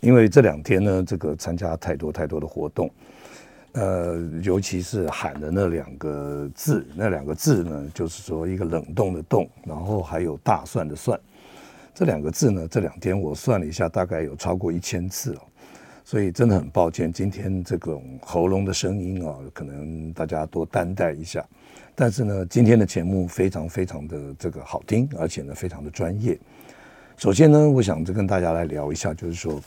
[0.00, 2.88] 因为这两天呢，这个参加太多太多的活动，
[3.72, 11.18] 呃，尤其是喊的那两个字，那两个字呢，就是说一个冷冻的冻，然后还有大蒜的蒜。
[11.94, 15.40] 这两个字呢，这两天我算了一下，大概有超过一千次哦，
[16.04, 21.44] 所以真的很抱歉，今天这种喉咙的声音啊，可能大家多担待一下。
[21.96, 26.38] 但是呢，今天的节目非常非常的这个好听，而且呢，非常的专业。
[27.18, 29.60] 首先呢，我想就跟大家来聊一下，就是说，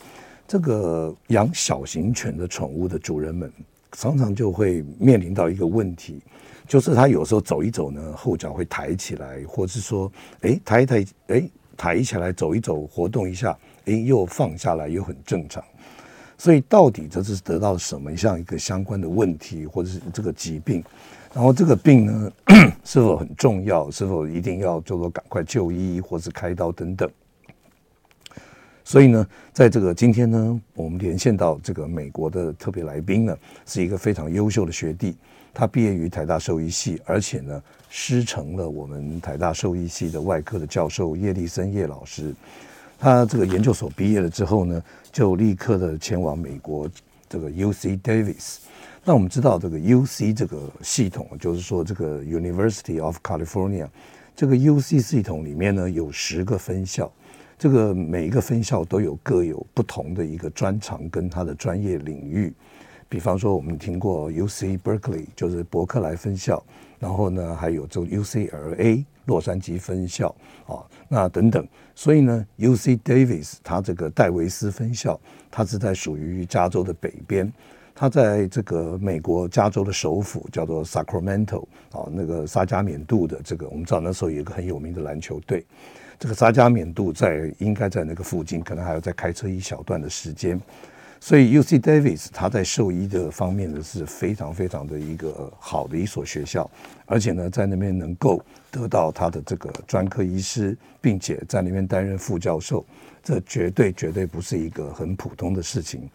[0.48, 3.52] 这个养小型犬的宠物的主人们，
[3.92, 6.22] 常常就会面临到一个问题，
[6.66, 10.10] 就是他有时候走一走呢，后脚会抬起来，或是说，
[10.42, 11.44] 哎，抬一抬，哎。
[11.78, 15.64] 抬起来走一走，活动一下，哎，又放下来，又很正常。
[16.38, 20.84] 所以到底这是得到什么样一个相关的问题，或者是这个疾病？
[21.34, 22.32] 然后这个病呢，
[22.86, 23.90] 是否很重要？
[23.90, 27.10] 是否一定要就说赶快就医，或是开刀等等？
[28.84, 35.16] 所以呢，在这个今天呢，我们连线到这个美国的特别来宾呢，是一个非常优秀的学弟。
[35.54, 42.34] 他毕业于台大兽医系，而且呢，师承了我们台大兽医系的外科的教授叶立森叶老师。
[42.98, 46.90] 他这个研究所毕业了之后呢，就立刻的前往美国
[47.28, 48.58] 这个 UC Davis。
[49.04, 53.88] 那我们知道这个 UC 这个系统，就是说这个 University of California
[54.36, 57.12] 这个 UC 系统里面呢，有十个分校，
[57.62, 62.52] 这个每一个分校都有各有不同的一个专长跟他的专业领域。
[63.08, 66.64] 比方说，我们听过 U C Berkeley，就是伯克莱分校，
[66.98, 70.36] 然后呢，还有这 U C L A 洛杉矶分校
[70.66, 71.68] 啊，那等等。
[71.94, 75.20] 所以呢，U C Davis 它这个戴维斯分校，
[75.52, 77.54] 它是在属于加州的北边，
[77.94, 85.64] 它在这个美国加州的首府叫做 Sacramento 啊，那个萨加缅度的这个，我们知道那时候有一个很有名的篮球队，
[86.22, 90.62] 这个萨加缅度在应该在那个附近，可能还要再开车一小段的时间。
[91.20, 96.70] 所以 UC Davis 他在兽医的方面呢，是非常非常的一个好的一所学校，
[97.08, 98.40] 而且呢，在那边能够
[98.70, 102.86] 得到他的这个专科医师，并且在那边担任副教授，
[103.24, 106.08] 这绝对绝对不是一个很普通的事情。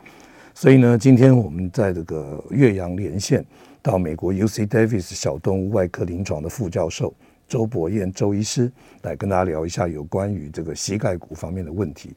[0.54, 3.44] 所以呢，今天我们在这个岳阳连线
[3.82, 7.12] 到美国 UC Davis 小动物外科临床的副教授
[7.48, 8.70] 周伯彦周医师，
[9.02, 12.14] 来跟大家聊一下有关于这个膝盖骨方面的问题。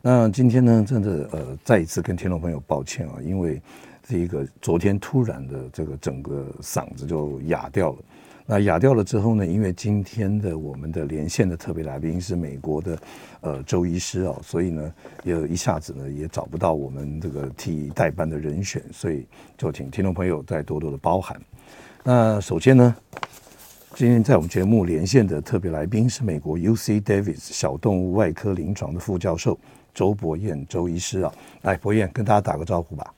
[0.00, 3.60] 那今天呢，真的呃，再一次跟听众朋友抱歉啊，因为
[4.02, 7.98] 这个昨天突然的这个整个嗓子就哑掉了。
[8.44, 12.98] 那哑掉了之后呢，因为今天的我们的连线的特别来宾是美国的
[13.42, 19.24] 呃周医师哦，所以呢，也一下子呢也找不到我们这个替代班的人选，所以
[19.56, 21.40] 就请听众朋友再多多的包涵。
[22.02, 22.96] 那首先呢，
[23.94, 29.58] 今天在我们节目连线的特别来宾是美国 UC Davis 小动物外科临床的副教授。
[29.92, 31.30] 周博彦，周医师啊，
[31.60, 33.12] 来，博彦跟大家打个招呼吧。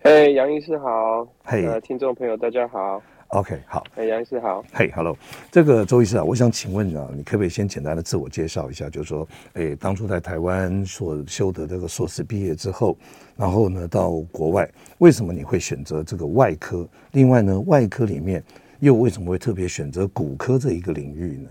[0.00, 1.26] 嘿，杨医师好。
[1.42, 3.02] 嘿，呃，听众朋友大家好。
[3.28, 3.82] OK，好。
[3.96, 4.62] 哎，杨医师好。
[4.70, 5.16] 嘿，Hello，
[5.50, 8.90] 这个周医师啊，我想请问啊，你可不可以先简单的自我介绍一下？
[8.90, 12.94] 就是说，哎，当初在台湾所修的这个硕士毕业之后，
[13.34, 16.86] 然后呢，到国外，为什么你会选择这个外科？
[17.12, 18.44] 另外呢，外科里面
[18.84, 21.48] 又为什么会特别选择骨科这一个领域呢？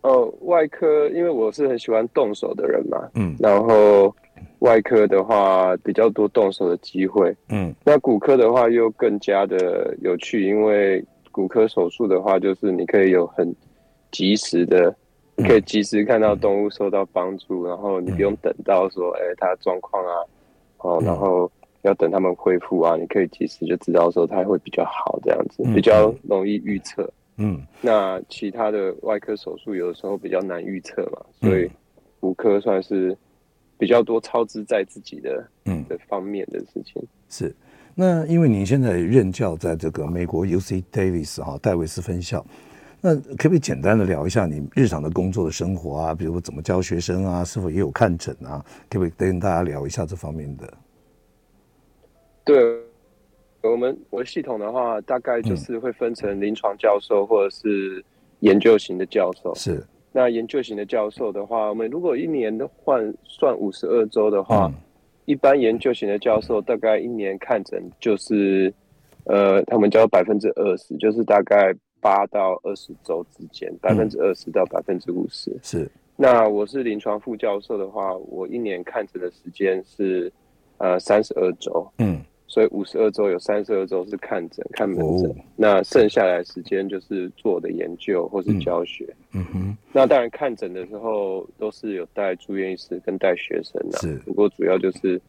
[0.00, 4.14] 哦，外科，因为我是很喜欢动手的人嘛，嗯，然后
[4.60, 13.54] 外科的话比较多动手的机会，嗯，那骨科的话又更加的有趣，因为骨科手术的话，就是你可以有很
[14.10, 14.94] 及时的，
[15.36, 20.12] 可以及时看到动物受到帮助，嗯、然后你不用等到说，哎、欸，它的状况啊，
[20.78, 21.50] 哦，然后
[21.84, 27.08] 要等他们恢复啊，你可以及时就知道说它会比较好，这样子、嗯、比较容易预测。
[27.36, 31.70] 嗯，那其他的外科手术有的时候比较难预测嘛，所以
[32.20, 33.16] 骨科算是
[33.76, 37.02] 比较多操之在自己的嗯的方面的事情。
[37.28, 37.54] 是，
[37.94, 42.46] 那因为您现在任教在这个美国 UC Davis 哈戴维斯分校，
[43.00, 46.14] 那可不可以简单的聊一下你日常的工作的生活啊？
[46.14, 47.44] 比如怎么教学生啊？
[47.44, 48.64] 是否也有看诊啊？
[48.88, 50.72] 可不可以跟大家聊一下这方面的？
[52.44, 52.80] 对。
[53.62, 58.04] 我们我的系统的话，大概就是会分成临床教授或者是
[58.40, 59.54] 研究型的教授。
[59.54, 59.82] 是，
[60.12, 64.74] 那研究型的教授的话，我们如果一年的换算五十二周的话，嗯，
[65.24, 68.70] 一般研究型的教授大概一年看诊就是，
[69.24, 75.50] 呃，他们叫百分之二十，就是大概八到二十周之间，百分之二十到百分之五十。
[75.62, 75.90] 是。
[76.16, 80.30] 那我是临床副教授的话，我一年看诊的时间是
[80.76, 81.90] 呃三十二周。
[81.96, 82.20] 嗯。
[82.54, 89.04] 所以五十二周有三十二周是看诊看门诊，哦，那剩下来的时间就是做的研究或是教学。
[89.32, 94.14] 嗯，嗯哼，那当然看诊的时候都是有带住院医师跟带学生的，是。
[94.18, 95.20] 不过主要就是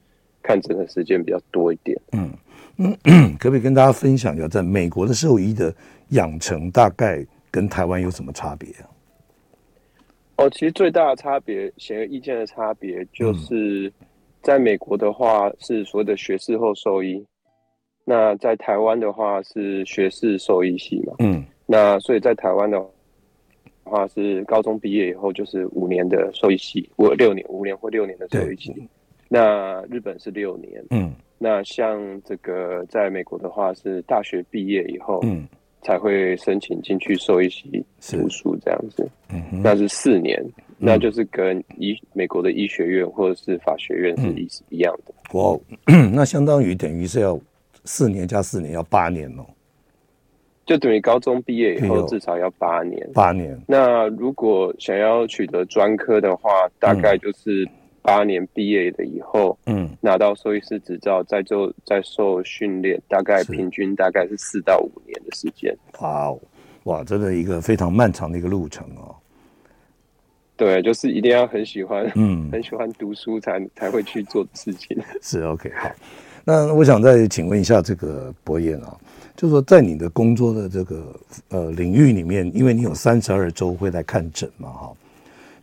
[0.44, 2.00] 看诊的时间比较多一点。
[2.12, 2.30] 嗯
[2.78, 5.74] 嗯，可不可以跟大家分享一下，在美国的兽医的
[6.10, 8.86] 养成大概跟台湾有什么差别啊？
[10.36, 13.92] 哦，其实最大的差别，显而易见的差别就是。
[14.00, 14.05] 嗯
[14.46, 17.26] 在美国的话是所谓的学士后兽医，
[18.04, 21.16] 那在台湾的话是学士兽医系嘛。
[21.18, 22.80] 嗯，那所以在台湾的
[23.84, 28.72] 话是高中毕业以后就是五年的兽医系，或六年五年或六年的兽医系。
[29.28, 30.86] 那日本是六年。
[30.92, 35.48] 嗯，那像这个在美国的话是大学毕业以后，嗯，
[35.82, 39.10] 才会申请进去兽医系读书这样子。
[39.30, 40.40] 嗯，那是四年。
[40.78, 45.14] 那就是跟医美国的医学院或者是法学院是一一样的。
[45.38, 45.58] 哇、
[45.88, 47.40] 嗯，那相当于等于是要
[47.86, 49.46] 四年加四年要八年哦，
[50.66, 53.10] 就等于高中毕业以后至少要八年。
[53.14, 53.60] 八年。
[53.68, 56.50] 那如果想要取得专科的话，
[56.80, 57.68] 大概就是
[58.02, 65.76] 八年毕业的以后，嗯，拿到兽医师执照，再做再受训练，大概平均大概是四到五年的时间。
[66.02, 66.40] 哇哦，
[66.84, 69.16] 哇，真的一个非常漫长的一个路程哦。
[70.58, 74.98] 对，就是一定要很喜欢，嗯， 很喜欢读书才才会去做的事情。
[75.22, 75.90] 是 OK，好。
[76.44, 78.96] 那我想再请问一下这个博彦啊，
[79.36, 81.20] 就是说在你的工作的这个
[81.50, 84.94] 呃领域里面，因为你有三十二周会来看诊嘛，哈。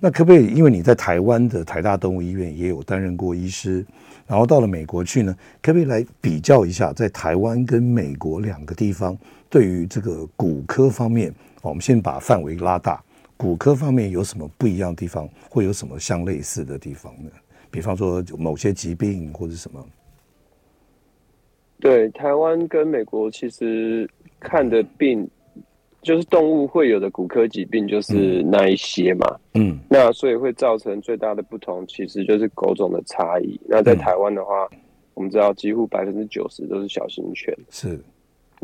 [0.01, 3.87] 那可不可以，因为你在台湾的台大动物医院也有担任过医师，
[4.27, 9.17] 然后到了美国去呢，可不可以来比较一下，在台湾跟美国两个地方
[9.49, 13.01] 对于这个骨科方面，我们先把范围拉大。
[13.37, 17.31] 骨科方面有什么不一样的地方，会有什么相类似的地方呢？
[17.71, 19.85] 比方说某些疾病或者什么？
[21.81, 24.09] 对，台湾跟美国其实
[24.39, 25.29] 看的病，
[26.01, 29.27] 就是动物会有的骨科疾病，就是那一些嘛。
[29.55, 33.61] 嗯，那所以会造成最大的不同，其实就是狗种的差异。
[33.67, 34.79] 那在台湾的话，嗯，
[35.15, 37.53] 我们知道几乎百分之九十都是小型犬。
[37.71, 37.99] 是。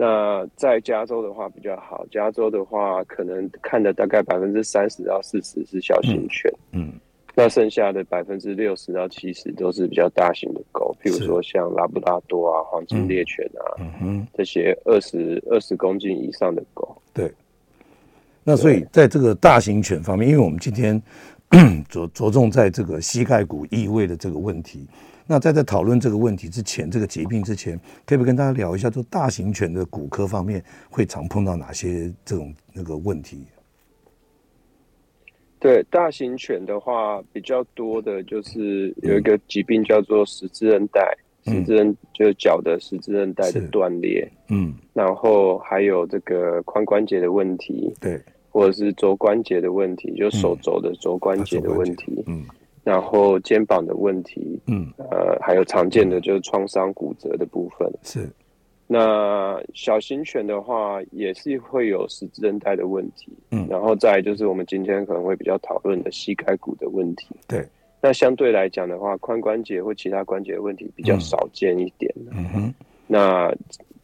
[0.00, 6.92] 那在加州的话比较好，加州的话可能看的大概百分之三十到四十是小型犬，嗯，嗯，
[7.34, 13.92] 那剩下的百分之六十到七十都是比较大型的狗，譬如说像拉布拉多啊、黄金猎犬啊，嗯。
[14.00, 16.96] 哼，这些二十二十公斤以上的狗。
[17.12, 17.28] 对。
[18.44, 21.02] 那所以在这个大型犬方面，因为我们今天
[21.88, 24.86] 着着重在这个膝盖骨异位的这个问题。
[25.26, 33.44] 那在在讨论这个问题之前，这个疾病之前，可不可以跟大家聊一下，就大型犬的骨科方面会常碰到哪些这种那个问题？
[35.60, 41.00] 对，大型犬的话，比较多的就是有一个疾病叫做十字韧带，
[41.46, 52.40] 嗯、十字韧就是脚的十字韧带的断裂，嗯，然后还有这个髋关节的问题，对，或者是肘关节的问题，就手肘的肘关节的问题，嗯。
[52.40, 52.44] 嗯
[52.84, 57.86] 然后肩膀的问题，嗯，呃，还有常见的就是创伤骨折的部分。
[58.02, 58.26] 是，
[58.86, 67.26] 那小型犬的话也是会有十字韧带的问题，嗯，然后再就是我们今天可能会比较讨论的膝盖骨的问题。
[67.46, 67.62] 对，
[68.00, 72.10] 那相对来讲的话，髋关节或其他关节的问题比较少见一点。
[72.30, 72.74] 嗯哼，
[73.06, 73.54] 那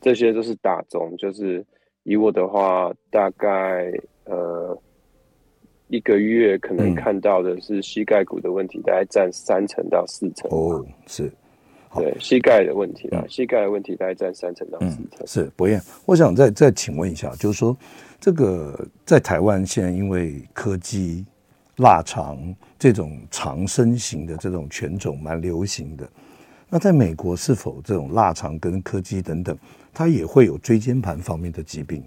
[0.03, 1.65] 这些都是打中，就是
[2.03, 3.91] 以我的话，大概
[4.25, 4.79] 呃。
[5.89, 10.51] 一个月可能看到的是膝盖骨的问题，大概占三成到四成。
[10.51, 11.31] 哦，是，
[11.95, 15.21] 对膝盖的问题啊，膝盖的问题大概占三成到四成。
[15.21, 17.77] 嗯、是，博彦，我想再再请问一下，就是说，
[18.19, 21.25] 这个在台湾现在因为柯基、
[21.77, 22.39] 腊肠
[22.79, 26.09] 这种长身型的这种犬种蛮流行的，
[26.71, 29.57] 那在美国是否这种腊肠跟柯基等等，
[29.93, 32.03] 它也会有椎间盘方面的疾病？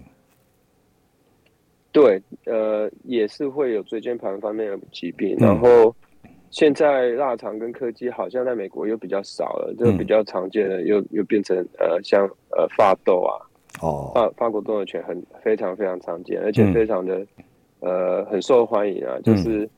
[2.00, 5.94] 对，呃，也是会有椎间盘方面的疾病，嗯、然后
[6.50, 13.34] 现在腊肠跟柯基好像在美国又比较少了，就比较常见的又又变成呃像呃法斗啊，
[13.80, 17.18] 哦，法法国斗牛犬很非常非常常见，而且非常的、
[17.80, 19.68] 嗯、呃很受欢迎啊，就是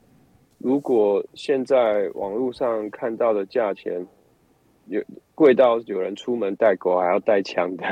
[0.59, 4.05] 如果现在网络上看到的价钱。
[4.87, 5.01] 有
[5.35, 7.85] 贵到有人出门带狗还要带枪的。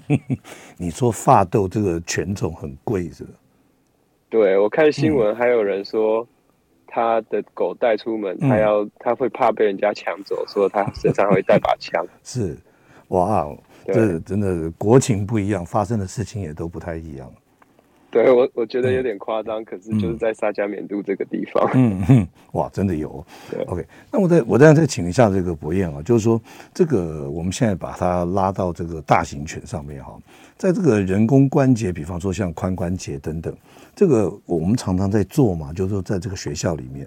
[0.76, 3.30] 你说发豆这个犬种很贵是吧？
[4.28, 6.22] 对，我看新闻还有人说。
[6.22, 6.26] 嗯
[6.90, 12.02] 他的狗带出门，他要、嗯、他会怕被人家抢走，说他身上会带把枪。
[12.24, 12.56] 是，
[13.08, 13.46] 哇，
[13.84, 17.30] 这真的国情不一样，发生的事情也都不太一样。
[18.10, 23.24] 对我，我觉得有点夸张，嗯、可是就是在萨加缅度这个地方，嗯嗯，哇，真的有。
[23.52, 26.40] 对，OK，那我再我再再请一下这个博彦啊，就是说
[26.72, 30.18] 这个我们现在把它拉到这个大型犬上面哈，
[30.56, 33.54] 在这个人工关节，比方说像髋关节等等。
[33.94, 37.06] 这个我们常常在做嘛，就是说在这个学校里面，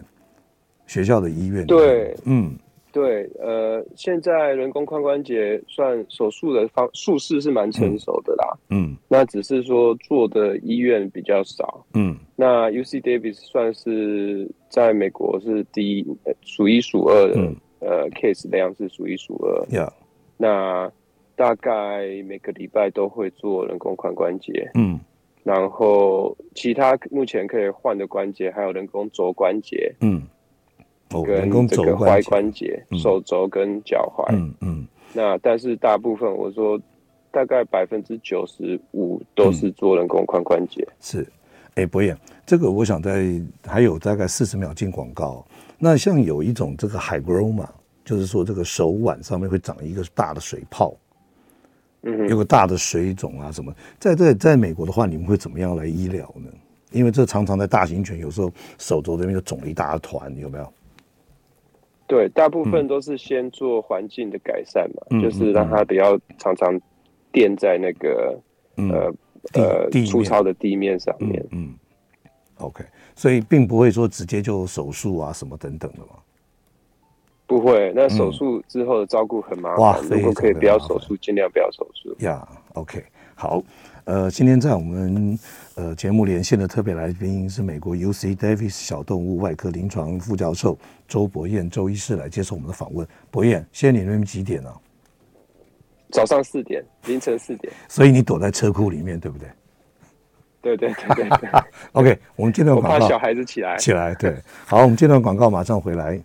[0.88, 1.66] 学校的医院。
[1.66, 2.54] 对，嗯，
[2.92, 16.06] 对，呃，现在人工髋关节算手术的方术式是蛮成熟的啦，嗯，那只是说做的医院比较少，嗯，那 UC Davis 算是在美国是第一，
[16.42, 19.92] 数一数二的，嗯、呃，case 量是数一数二，Yeah.
[20.38, 20.92] 那
[21.36, 25.00] 大概每个礼拜都会做人工髋关节，嗯。
[25.44, 30.22] 然后其他目前可以换的关节还有人工肘关节，嗯，
[31.14, 34.88] 哦，人工肘关节，手肘跟脚踝，嗯嗯。
[35.14, 36.80] 那但是大部分我说
[37.32, 40.88] 大概百分之九十五都是做人工髋关节。
[41.00, 41.28] 是，
[41.76, 45.46] 哎，博彦，这个我想在还有大概四十秒进广告。
[45.78, 47.68] 那像有一种这个 hygroma，
[48.06, 50.94] 就是说这个手腕上面会长一个大的水泡。
[52.04, 56.50] 嗯，有个大的水肿啊什么，在在在美国的话，你们会怎么样来医疗呢？
[56.92, 60.74] 因为这常常在大型犬，有时候手肘这边就肿了一大团，有没有？
[62.12, 66.78] 对，大部分都是先做环境的改善嘛，嗯、就是让它不要常常
[67.32, 68.38] 垫在那个、
[68.76, 69.14] 嗯、呃
[69.54, 71.42] 呃粗糙的地面上面。
[71.52, 71.74] 嗯，嗯
[72.58, 72.84] ，OK，
[73.16, 76.20] 所以并不会说直接就手术啊什么等等的嘛。
[77.48, 79.80] 不会，那手术之后的照顾很麻烦。
[79.80, 82.14] 哇，如果可以不要手术，尽量不要手术。
[82.20, 83.02] 呀、yeah，OK，
[83.36, 83.64] 好。
[84.04, 85.40] 呃，今天在我们
[85.82, 93.08] 呃节目连线的特别来宾是美国 UC Davis 小动物外科临床副教授周博彦周医师来接受我们的访问。
[93.32, 94.78] 博彦，现在你那边几点呢、啊？
[96.12, 97.74] 早上四点，凌晨四点。
[97.88, 99.50] 所以你躲在车库里面，对不对？
[100.62, 101.50] 对对对对，对。
[101.94, 102.94] OK，我们接段广告。
[102.94, 103.76] 我怕小孩子起来。
[103.78, 104.38] 起来，对。
[104.68, 106.22] 好，我们接段广告，马上回来。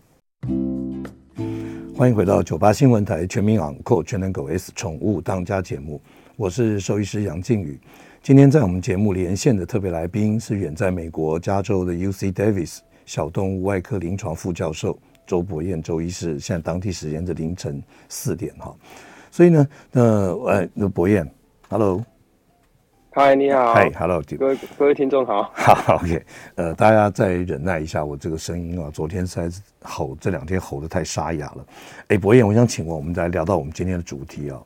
[1.96, 5.98] 欢迎回到九八新闻台全民养狗全能狗 S 宠物当家节目，
[6.36, 7.80] 我是兽医师杨靖宇。
[8.26, 16.37] 今天在我们节目连线的特别来宾是远在美国加州的 UC Davis 小动物外科临床副教授周伯彦周医师。
[16.40, 18.75] 现在当地时间的凌晨四点哈，
[19.30, 21.25] 所以呢，那呃，那伯彦
[21.68, 22.04] ，Hello。
[23.12, 23.73] 嗨，你好。
[23.73, 25.49] 嗨，Hello，各位各位听众好。
[25.54, 26.21] 好，OK，
[26.56, 31.64] 呃，大家再忍耐一下我这个声音啊，昨天实在是吼，这两天吼得太沙哑了。
[32.09, 34.61] 哎，博彦，我想请问，我们再聊到我们今天的主题啊，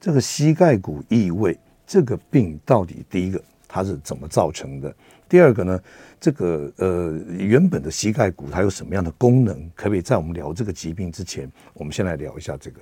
[0.00, 4.94] 这个膝盖骨异位这个病到底第一个它是怎么造成的？
[5.28, 5.80] 第二个呢，
[6.20, 9.54] 这个呃原本的膝盖骨它有什么样的功能？
[9.74, 12.80] 可不可以在我们聊这个疾病之前，我们先来聊一下这个？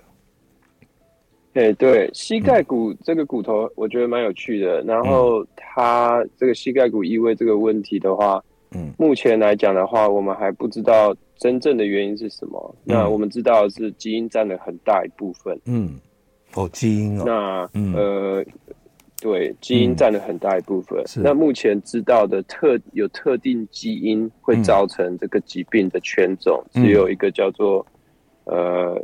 [1.54, 4.82] 哎，对，膝盖骨这个骨头，我觉得蛮有趣的。
[4.82, 8.42] 然后它这个膝盖骨异位这个问题的话，
[8.72, 12.76] 嗯，目前来讲的话，我们还不知道真正的原因是什么。
[12.86, 15.56] 嗯、那我们知道是基因占了很大一部分。
[15.66, 15.98] 嗯，
[16.54, 17.22] 哦，基因哦。
[17.24, 18.44] 那、嗯、呃，
[19.24, 21.02] 对，基因占了很大一部分。
[21.16, 27.86] 嗯、那目前知道的特有特定基因会造成这个疾病的犬种，嗯、只有一个叫做
[28.44, 29.02] 呃。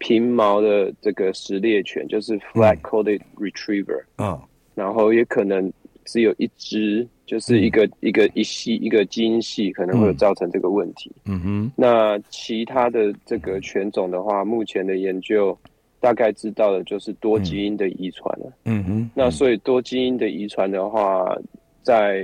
[0.00, 4.42] 平毛的这个食猎犬就是 flat-coated retriever，嗯，哦、
[4.76, 5.72] 然后也可能
[6.04, 11.10] 只有一只，就是一个、嗯、一个一系一个基因系可能会造成这个问题。
[11.24, 15.58] 嗯哼，那其他的这个犬种的话，目前的研究
[16.00, 18.52] 大概知道的就是多基因的遗传了。
[18.64, 21.36] 嗯哼，那所以多基因的遗传的话。
[21.80, 22.22] 在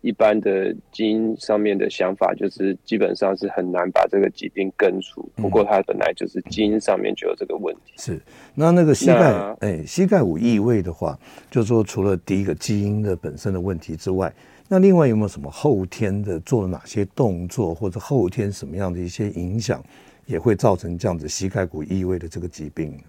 [0.00, 5.30] 一般的基因上面的想法，就是基本上是很难把这个疾病根除。
[5.36, 7.92] 不过它本来就是基因上面就有这个问题。
[7.98, 8.20] 是，
[8.52, 11.16] 那那个膝盖，哎那，膝盖无异位的话，
[11.52, 14.32] 就说除了第一个基因的本身的问题之外，
[14.68, 19.80] 那另外有没有什么后天的做了哪些动作，或者后天什么样的一些影响，
[20.26, 23.02] 也会造成这样子膝盖骨异位的这个疾病呢？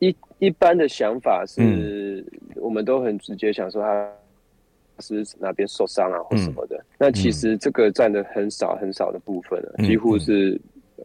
[0.00, 2.24] 一一般的想法是，
[2.56, 4.12] 我们都很直接想说他
[4.98, 6.84] 是哪边受伤啊或什么的。
[6.98, 10.60] 那其实这个占的很少很少的部分了，几乎是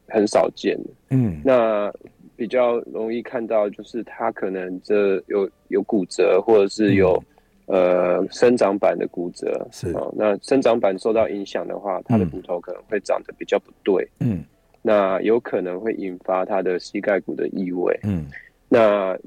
[0.08, 0.90] 很少见的。
[1.12, 1.94] 嗯，那
[2.36, 7.22] 比较容易看到就是他可能这有有骨折，或者是有
[7.70, 9.66] 呃生长板的骨折。
[9.72, 14.06] 是哦，那生长板受到影响的话，他的骨头可能会长得比较不对。
[14.20, 14.44] 嗯，
[14.82, 17.98] 那有可能会引发他的膝盖骨的异位。
[18.04, 18.26] 嗯。
[18.68, 19.18] 那，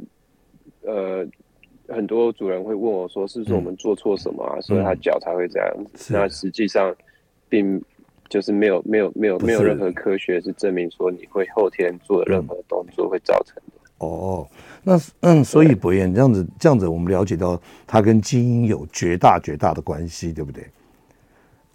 [0.82, 1.26] 呃，
[1.88, 4.56] 很多主人会问我说，是不是我们做错什么啊？
[4.56, 6.14] 嗯、所以他脚才会这样子。
[6.14, 6.94] 那实际上，
[7.48, 7.82] 并
[8.28, 13.81] 就是没有没有没有没有任何科学是证明说你会后天做的任何动作会造成的。
[14.06, 14.48] 哦，
[14.82, 20.66] 那嗯，所以博彦这样子这样子，我们了解到它跟基因有绝大绝大的关系，对不对？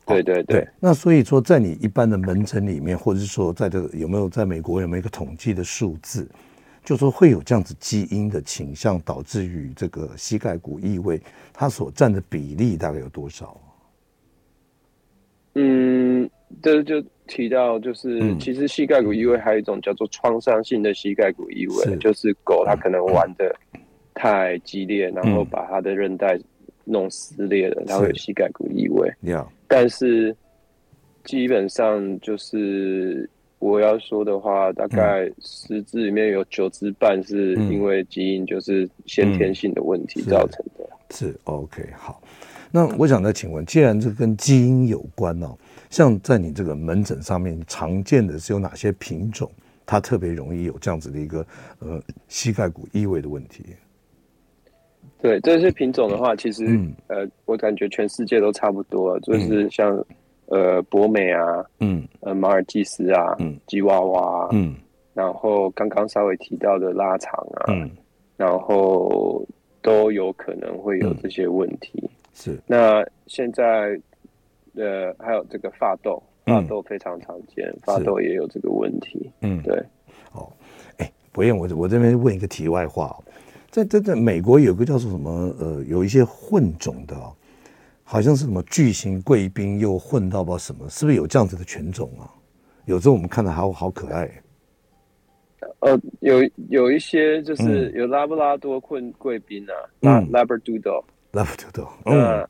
[0.05, 0.67] 对对对，对。
[0.79, 6.27] 那所以说，在你一般的门诊里面，或者是说，在这个有没有在美国有没有一个统计的数字？
[6.85, 13.59] 就说会有这样子基因的倾向，导致于这个膝盖骨异位，它所占的比例大概有多少？
[15.55, 16.06] 嗯，
[16.61, 23.55] 这就提到就是，嗯、其实膝盖骨移位还有一种叫做创伤性的膝盖骨移位，就是狗它可能玩的
[24.13, 26.39] 太激烈，嗯、然后把它的韧带
[26.85, 29.07] 弄撕裂了，它会有膝盖骨移位。
[29.23, 30.35] 是但是
[31.23, 33.29] 基本上就是。
[33.59, 40.83] 我要说的话，大概十只里面有九只半是因为基因就是先天性的问题造成的。
[40.83, 42.21] 嗯、是，是 OK 好。
[42.69, 45.57] 那我想再请问，既然这跟基因有关哦，
[45.89, 49.49] 像在你这个门诊上面常见的是有哪些品种，
[49.85, 51.45] 它特别容易有这样子的一个
[51.79, 53.63] 呃膝盖骨异位的问题？
[55.21, 60.03] 对，这些品种的话，其实、嗯、呃，我感觉全世界都差不多，就是像。
[60.49, 64.73] 呃，博美啊，嗯，呃，马尔济斯啊，嗯，吉娃娃，嗯，
[65.13, 67.91] 然后刚刚稍微提到的拉长啊，嗯，
[68.37, 69.45] 然后
[69.81, 71.91] 都有可能会有这些问题。
[72.01, 73.99] 嗯、是，那现在
[74.77, 79.29] 呃，还有这个发痘，发痘非常常见，嗯、法斗也有这个问题。
[79.41, 79.75] 嗯，对。
[80.31, 80.47] 哦，
[80.97, 83.17] 哎，伯彦，我我这边问一个题外话，
[83.69, 87.15] 在在在美国有个叫做什么呃，有一些混种的。
[88.09, 92.31] 好像是什么巨型贵宾又混到不知道什么，是不是有这样子的犬种啊？
[92.85, 94.31] 有时候我们看着好好可爱。
[95.79, 96.37] 呃，有
[96.69, 101.89] 有一些就是有拉布拉多混贵宾啊，拉 Labradoodle，Labradoodle。
[102.05, 102.47] 嗯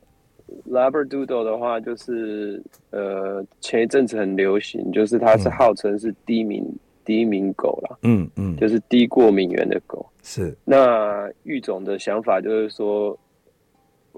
[0.70, 10.04] ，Labradoodle 的话就是呃前一阵子很流行，就是它是号称是低敏、嗯、低敏狗啦，嗯嗯，就是低过敏源的狗。
[10.22, 10.56] 是。
[10.64, 13.18] 那育种的想法就是说。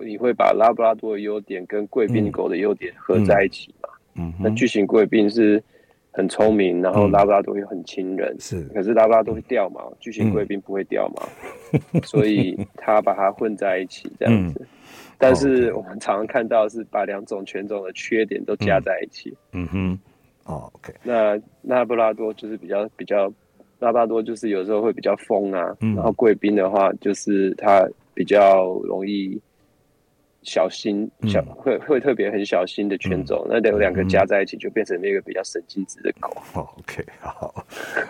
[0.02, 3.88] 你会把拉布拉多的优点跟贵宾狗的优点合在一起嘛？
[4.14, 5.62] 嗯，那巨型贵宾是
[6.12, 8.62] 很聪明，然后拉布拉多又很亲人，是。
[8.74, 14.66] 可是拉布拉多会掉毛，巨型贵宾不会掉毛，所以他把它混在一起这样子。
[15.18, 19.36] 但是我们常常看到是把两种犬种的缺点都加在一起。
[19.52, 19.98] 嗯哼。
[20.46, 20.92] 哦，OK。
[21.02, 23.32] 那拉布拉多就是比较比较，
[23.78, 29.40] 拉布拉多就是有时候会比较疯啊，然后贵宾的话就是它比较容易。
[30.42, 36.30] 小心小会会特别很小心的犬种，那两两个加在一起就变成那个比较神经质的狗。
[36.78, 37.64] OK，好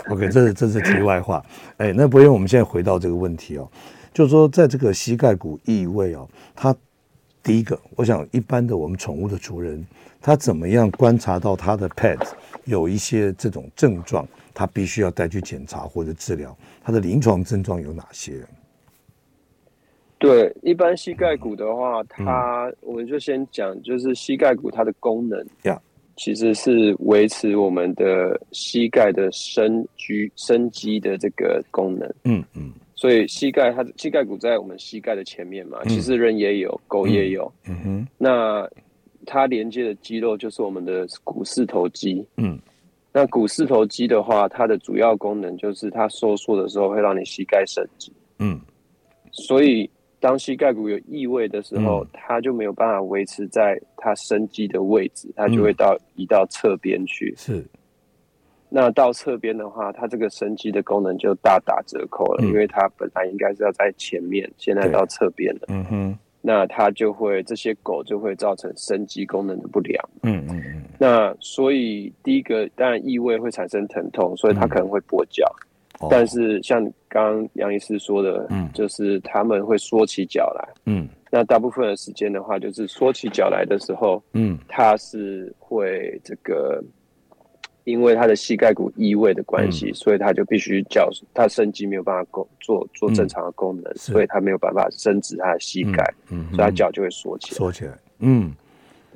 [0.09, 1.45] ，OK，这是这是题外话。
[1.79, 3.69] 哎，那不用，我们现在回到这个问题哦，
[4.15, 6.75] 就是说在这个膝盖骨异位哦，它
[7.43, 9.85] 第一个，我想一般的我们宠物的主人，
[10.21, 12.21] 他怎么样观察到他的 pet
[12.65, 18.35] 有一些这种症状，他必须要带去检查或者治疗，他的临床症状有哪些？
[20.21, 25.81] 对，一般膝盖骨的话，它、嗯、我们就先讲，就是膝盖骨它的功能，呀，
[26.15, 32.07] 其实是维持我们的膝盖的伸居伸肌的这个功能。
[32.25, 37.51] 嗯嗯，嗯所以膝盖它的膝盖骨在我们膝盖的前面嘛，嗯、其实人也有，狗也有。
[37.67, 38.69] 嗯哼，嗯那
[39.25, 42.23] 它连接的肌肉就是我们的股四头肌。
[42.37, 42.59] 嗯，
[43.11, 48.13] 那股四头肌的话，它的主要功能就是它收缩的时候会让你膝盖伸直。
[48.39, 48.61] 嗯，
[49.33, 49.89] 所以。
[50.21, 57.35] 当膝盖骨有异位的时候，嗯、它就没有办法维持在它生肌的位置，它就会到、嗯、移到侧边去。
[57.39, 57.65] 是，
[58.69, 65.63] 那到侧边的话，它这个生肌的功能就大打折扣了，嗯、因为它本来应该是要在前面，现在到侧边了。
[65.69, 70.05] 嗯哼，那它就会这些狗就会造成生肌功能的不良。
[70.23, 70.85] 嗯嗯嗯。
[70.99, 75.45] 那所以第一个当然异位会产生疼痛，所以它可能会跛脚。
[75.59, 75.67] 嗯
[76.11, 86.81] 但是像刚刚杨医师说的，嗯，就是他们会缩起脚来，嗯，那大部分的时间的话，就是缩起脚来的时候，嗯，他是会这个，
[87.83, 98.55] 因为他的膝盖骨移位的关系，嗯、所以他就必须脚，他伸肌没有办法工做做正常的功能，嗯、所以他没有办法伸直他的膝盖，嗯，嗯，所以他脚就会缩起来，缩起来，嗯，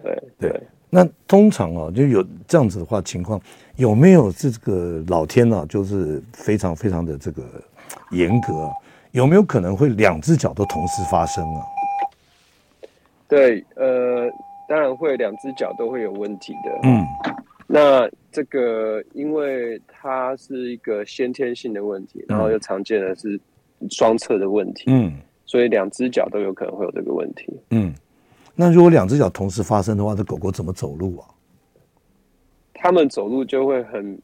[0.02, 0.50] 对对。
[0.50, 0.61] 对。
[0.90, 3.40] 那通常啊，就有这样子的话情况，
[3.74, 5.66] 有没有这个老天呢、啊？
[5.68, 7.42] 就是非常非常的这个
[8.11, 8.73] 严格、啊，
[9.12, 11.62] 有没有可能会两只脚都同时发生啊？
[13.29, 14.31] 对，呃，
[14.68, 16.81] 当然会，两只脚都会有问题的。
[16.83, 17.05] 嗯，
[17.66, 23.40] 那这个因为它是一个先天性的问题，然后又常见的是
[23.90, 24.85] 双侧的问题。
[24.88, 25.12] 嗯，
[25.47, 27.47] 所以两只脚都有可能会有这个问题。
[27.70, 27.94] 嗯，
[28.55, 31.27] 那如果两只脚同时发生的话，这狗狗怎么走路啊？
[32.75, 34.20] 它们走路就会很，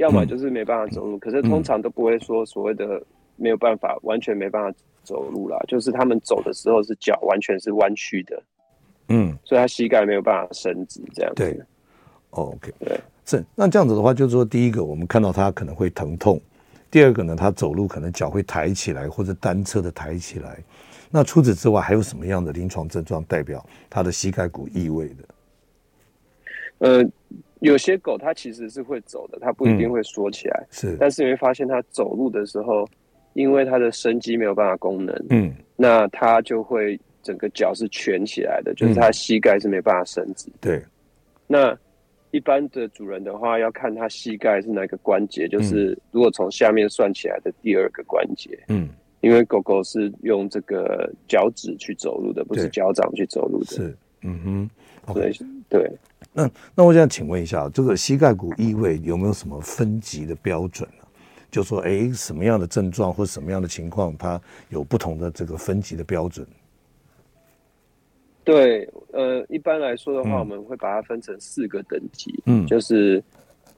[0.00, 3.02] 要么就是没办法走路，嗯、可是通常都不会说所谓的
[3.36, 5.58] 没有办法，完全没办法走路啦。
[5.68, 8.42] 就是他们走的时候是脚完全是弯曲的，
[9.08, 11.42] 嗯，所以他膝盖没有办法伸直，这样子。
[11.42, 11.60] 对
[12.30, 16.40] ，OK，对，是那这样子的话，就是说第一个我们看到他可能会疼痛。
[16.90, 20.58] 第二个呢，他走路可能脚会抬起来，或者单侧的抬起来。
[21.08, 25.14] 那除此之外，还有什么样的临床症状代表他的膝盖骨异位的？
[26.78, 27.04] 呃，
[27.60, 30.60] 有些狗它其实是会走的，它不一定会缩起来。
[30.60, 32.86] 嗯、是，但是你会发现它走路的时候，
[33.34, 40.48] 因为它的伸肌没有办法功能，嗯，那它就会整个脚是蜷起来的，就是它膝盖是没办法伸直。
[40.48, 40.82] 嗯、对，
[41.46, 41.78] 那。
[42.32, 48.56] 一般的主人的话，要看他膝盖是哪个关节，就是如果从下面算起来的第二个关节。
[48.68, 48.88] 嗯，
[49.20, 53.74] 因为狗狗是用这个脚趾去走路的，不是脚掌去走路的。
[53.74, 54.70] 是，嗯哼，
[55.14, 55.32] 对
[55.68, 55.92] 对。
[56.32, 61.04] 那那我想请问一下，这个膝盖骨异位有没有什么分级的标准呢？
[61.50, 66.46] 就说，哎，什么样的症状或什么样的情况，它有不同的这个分级的标准？
[68.44, 73.22] 对，呃，一般来说的话，嗯、我们会把它分成四个等级，嗯，就是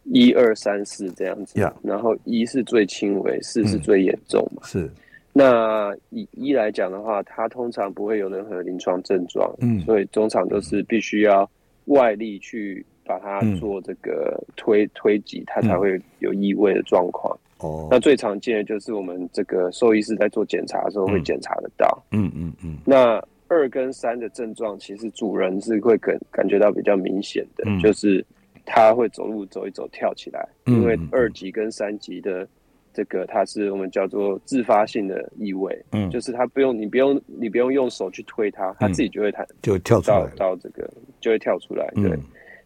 [0.04, 4.90] 一二三四这样子，嗯、然后一是最轻微，四是最严重嘛，是。
[5.32, 11.48] 那以一来讲的话，它通常不会有任何临床症状，嗯，所以通常都是必须要
[11.86, 17.34] 外力去把它做这个推、嗯、推挤，它才会有异味的状况。
[17.60, 22.78] 哦、嗯，那最常见的就是我们这个兽医师在做检查的时候会检查得到，嗯嗯嗯，嗯。
[22.84, 28.24] 那二跟三的症状，其实主人是会感感觉到比较明显的，嗯、就是
[28.66, 32.46] 他会走路走一走跳起来，嗯、因为二级跟三级的
[32.92, 40.88] 这个，它是我们叫做自发性的异位，嗯，就是它不用你不用你不用用手去推它，它自己就会弹，就跳出来到这个
[41.20, 42.10] 就会跳出来，对。
[42.10, 42.20] 嗯、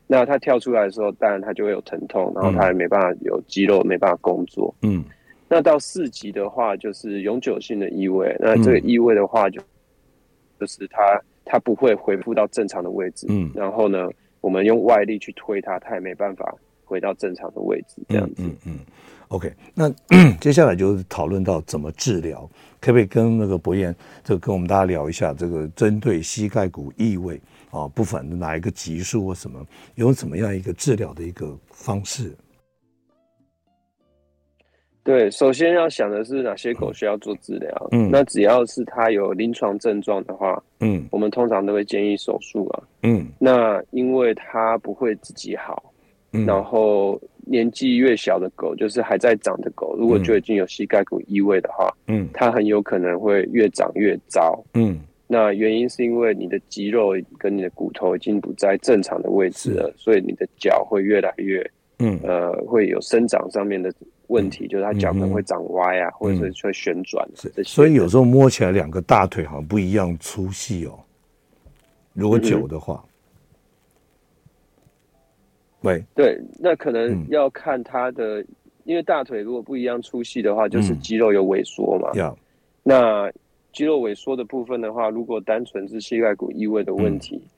[0.07, 5.05] 那它跳出来的时候，当然它就会有疼痛，然后它也没办法有肌肉没办法工作，嗯。
[5.49, 9.61] 那到四级的话，就是永久性的异位，那这个异位的话就。
[10.59, 13.27] 就是它，它不会恢复到正常的位置。
[13.29, 14.09] 嗯，然后呢，
[14.41, 16.51] 我们用外力去推它，它也没办法
[16.83, 18.01] 回到正常的位置。
[18.09, 18.79] 这样子，嗯，嗯，嗯
[19.29, 19.53] ，OK。
[19.75, 19.89] 那
[20.41, 22.49] 接下来就是讨论到怎么治疗，
[22.81, 32.37] 可不可以跟那个博彦，就跟我们大家聊一下这个针对膝盖骨异位啊，不管哪一个级数或什么，有怎么样一个治疗的一个方式？
[35.03, 37.89] 对，首先要想的是哪些狗需要做治疗。
[37.93, 42.83] 嗯，那只要是它有临床症状的话，嗯，我们通常都会建议手术啊。
[43.05, 45.93] 嗯，那因为它不会自己好，
[46.33, 54.63] 嗯，然后年纪越小的狗，就是还在长的狗，如果就已经有膝盖骨异位的话，嗯，它很有可能会越长越糟。
[54.75, 63.91] 嗯，那原因是因为你的肌肉跟你的骨头已经不在正常的位置了，所以你的脚会越来越，嗯，呃，会有生长上面的。
[64.29, 67.25] 问题就是它脚可能会长歪啊，嗯、或者是会旋转。
[67.37, 70.99] 是，所以有时候摸起来两个大腿好像不一样粗细哦。
[72.13, 73.05] 如果久的话，
[75.87, 78.47] 喂、嗯，对，那可能要看他的，嗯、
[78.85, 82.11] 因为大腿如果不一样粗细的话，就是肌肉有萎缩嘛。
[82.15, 82.37] 要、嗯，
[82.83, 83.33] 那
[83.73, 87.37] 肌肉萎缩的部分的话，如果单纯是膝盖骨异位的问题。
[87.37, 87.51] 嗯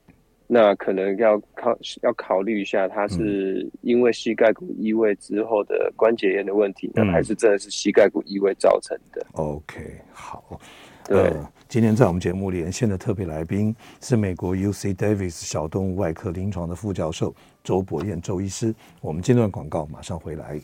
[0.51, 9.79] 那可能要考要考虑一下，它是因为膝盖骨异位之后的关节炎的问题呢，嗯、还是真的是膝盖骨异位造成的？OK，
[10.11, 10.59] 好。
[11.05, 17.31] 对、呃，今天在我们节目连线的特别来宾是美国 UC Davis 小动物外科临床的副教授
[17.63, 18.73] 周伯彦周医师。
[19.01, 20.59] 我们间段广告，马上回来。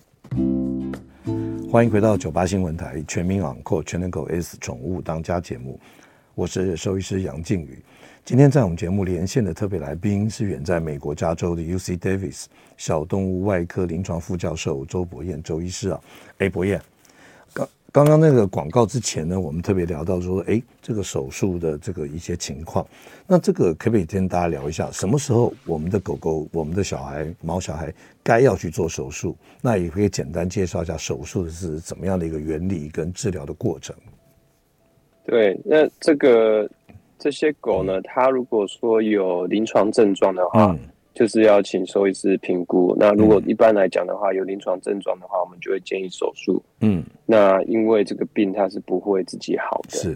[1.72, 5.80] 欢迎回到九八新闻台全民养狗全能狗 S 宠物当家节目，
[6.34, 7.84] 我是兽医师杨靖宇。
[8.24, 16.02] 今天在我们节目连线的特别来宾是远在美国加州的 UC Davis 小动物外科临床副教授周伯彦周医师啊，
[16.40, 16.82] 哎，伯彦，
[17.96, 22.86] 刚刚刚那个广告之前呢，我们特别聊到说，哎，这个手术的这个一些情况，
[23.26, 29.34] 那这个可不可以跟大家聊一下，什么时候我们的狗狗、我们的小孩、毛小孩该要去做手术？
[29.62, 33.96] 那也可以简单介绍一下手术的是怎么样的一个原理跟治疗的过程。
[35.24, 36.70] 对，那这个。
[37.18, 40.80] 这些狗呢，它如果说有临床症状的话，嗯、
[41.16, 42.96] 就是要请兽医师评估。
[43.00, 46.62] 那如果一般来讲的话，有临床症状的话，我们就会建议手术。
[46.82, 49.98] 嗯，那因为这个病它是不会自己好的。
[49.98, 50.16] 是。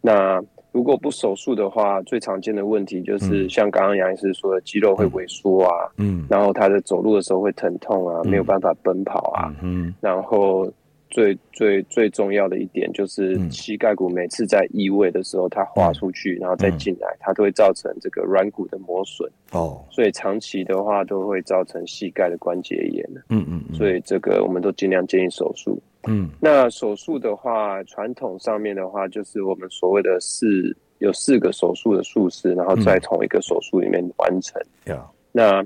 [0.00, 0.40] 那
[0.72, 5.90] 如果不手术的话，最常见的问题就是像刚刚杨医师说的，肌肉会萎缩啊。
[5.98, 6.24] 嗯。
[6.30, 9.52] 然后他的走路的时候会疼痛啊，没有办法奔跑啊。
[9.62, 9.94] 嗯。
[10.00, 10.72] 然后。
[11.08, 19.30] 最最最重要的一点就是膝盖骨每次在移位的时候，它滑出去，然后再进来，它都会造成这个软骨的磨损。
[19.52, 23.08] 哦，所以长期的话都会造成膝盖的关节炎。
[23.28, 25.80] 嗯嗯，所以这个我们都尽量建议手术。
[26.08, 34.60] 嗯，那手术的话，传统上面的话，就是我们所谓的四有四个手术的术式，然后在同一个手术里面完成。
[34.86, 34.98] 嗯、
[35.30, 35.64] 那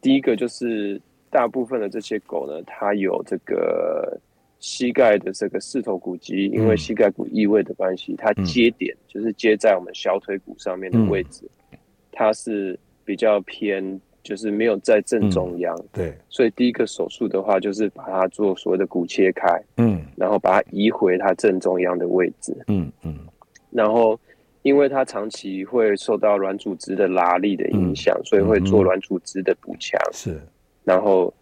[0.00, 1.00] 第一个就是
[1.30, 4.20] 大部分的这些狗呢，它有这个。
[4.62, 11.78] 膝盖的这个四头骨肌，因为膝盖骨异位的关系，嗯、它接点就是接在我们小腿骨上面的位置，嗯、
[12.12, 15.76] 它是比较偏，就是没有在正中央。
[15.76, 23.18] 嗯、对，所以第一个手术的话，就是把它做所谓的骨切开，嗯，然后把它移回它正中央的位置，嗯嗯，
[23.72, 24.16] 然后
[24.62, 30.40] 因为它长期会受到软组织的拉力的影响，嗯、所以会做软组织的补强，是，
[30.84, 31.34] 然后。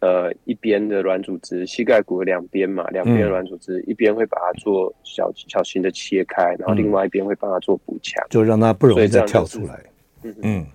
[0.00, 9.82] 呃，一边的软组织，膝盖骨的两边嘛，两边软组织，嗯、一边会把它做小小型的切开，然后另外一边会帮它做补强，就让它不容易再跳出来。
[10.22, 10.66] 嗯嗯，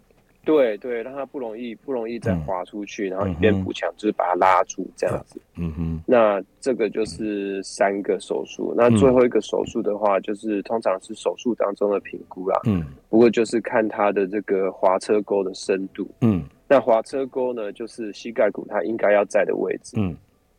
[0.44, 5.40] 对对，让它不容易不容易再滑出去，嗯、然后一边补强，就是把它拉住这样子。
[5.56, 5.72] 嗯。
[5.74, 12.60] 哼，那这个就是三个手术，那最后一个手术的话，就是通常是手术当中的评估啦。
[12.66, 16.10] 嗯，不过就是看它的这个滑车沟的深度。
[16.22, 16.44] 嗯。
[16.72, 19.98] 那滑车沟呢，就是膝盖骨它应该要在的位置。
[20.00, 20.16] 嗯，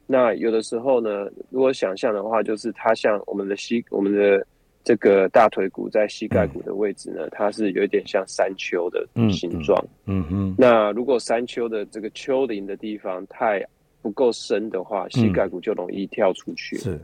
[0.07, 4.47] 那有的时候呢，如果想象的话，就是它像我们的膝，我们的
[4.85, 9.83] 这个大腿骨在膝盖骨的位置呢，嗯、它是有一点像山丘的形状。
[10.05, 10.27] 嗯嗯。
[10.29, 13.65] 嗯嗯，那如果山丘的这个丘陵的地方太
[14.03, 16.77] 不够深的话，膝盖骨就容易跳出去。
[16.77, 17.01] 是。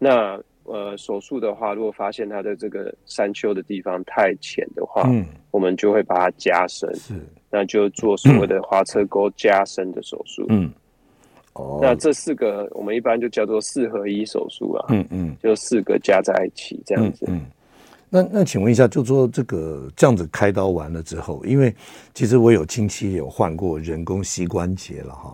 [0.00, 6.92] 那呃，手术的话，如果发现它的这个山丘的地方太浅的话，嗯，我们就会把它加深。
[6.96, 7.14] 是。
[7.52, 10.46] 那就做所谓的滑车沟加深的手术。
[10.48, 10.72] 嗯，
[11.52, 14.86] 哦，那这四个我们一般就叫做四合一手术啊。
[14.88, 17.26] 嗯嗯，就四个加在一起这样子。
[17.28, 17.42] 嗯，
[18.08, 21.74] 那那请问一下，就说这个这样子开刀完了之后，因为
[22.14, 25.30] 其实我有亲戚有换过人工膝关节了哈。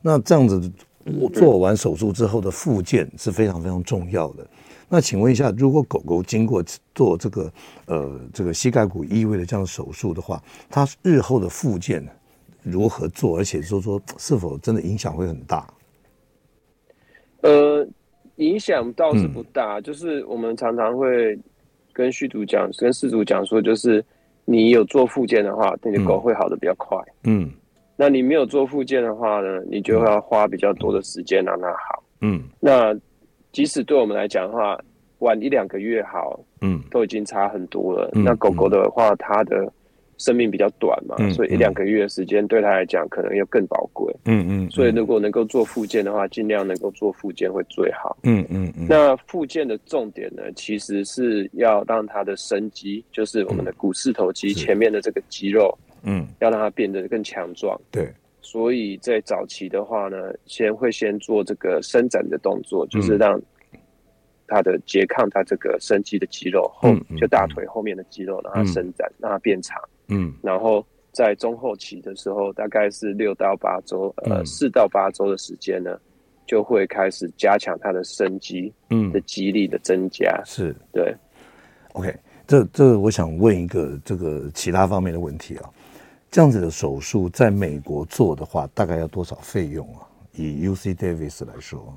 [0.00, 0.60] 那这样子
[1.04, 4.46] 我做完手术之后的复健是非常非常重要的。
[4.88, 6.62] 那请问一下，如果狗狗经过
[6.94, 7.52] 做这个
[7.86, 12.06] 呃这个膝盖骨移位的这样手术的话，它日后的复健
[12.62, 13.38] 如何做？
[13.38, 15.66] 而且说说是否真的影响会很大？
[17.40, 17.86] 呃，
[18.36, 21.38] 影响倒是不大，嗯、就是我们常常会
[21.92, 24.04] 跟续主讲，跟事主讲说，就是
[24.44, 26.98] 你有做复健的话，你的狗会好的比较快。
[27.24, 27.50] 嗯，
[27.96, 32.02] 那你没有做复健的话呢，你就要花比较多的时间让它好。
[32.20, 32.94] 嗯，那。
[33.52, 34.78] 即使对我们来讲的话，
[35.18, 38.08] 晚一两个月好，嗯，都已经差很多了。
[38.14, 39.70] 嗯、那狗狗的话，它的
[40.16, 44.10] 生命比较短嘛，嗯、所以一两个月的时间对它来讲可能又更宝贵。
[44.24, 44.70] 嗯嗯。
[44.70, 48.16] 所以如果能够做复健的话，尽量能够做复健会最好。
[48.22, 48.86] 嗯嗯嗯。
[48.88, 57.80] 那复健的重点呢，其实是要让它的生肌，就是我们的股四头肌前面的这个肌肉，嗯，要让它变得更强壮。
[57.90, 58.12] 对。
[58.44, 63.40] 所以在早期的话呢，先会先做这个伸展的动作，就是让
[64.48, 69.80] 它的拮抗它这个伸肌的肌肉后，就大腿后面的肌肉让它伸展，让它变长。
[70.08, 75.96] 嗯，然后在中后期的时候，大概是六到八周，呃，四到八周的时间呢，
[76.44, 80.42] 就会开始加强它的伸肌，嗯，的肌力的增加。
[80.44, 81.14] 是，对。
[81.92, 82.12] OK，
[82.46, 85.70] 这这我想问一个这个其他方面的问题啊。
[86.32, 90.00] 这样子的手术在美国做的话，大概要多少费用啊？
[90.32, 91.94] 以 UC Davis 来说，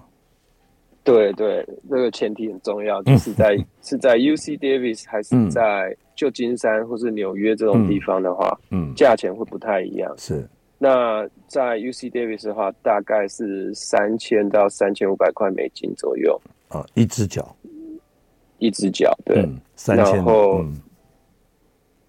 [1.06, 10.13] 对对，这个前提很重要，就是在、嗯、是在 UC Davis 还是在旧金山或是纽约这种地方的话，嗯，价钱会不太一样。
[10.17, 10.45] 是，
[10.78, 16.38] 那在 UC Davis 的话，大概是三千到三千五百块美金左右。
[16.67, 17.56] 啊，一只脚，
[18.58, 20.62] 一只脚，对，嗯、三千，然后。
[20.62, 20.76] 嗯